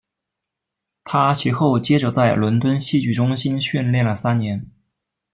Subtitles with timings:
[1.03, 4.65] 他其后接着在伦敦戏剧中心训练了三年。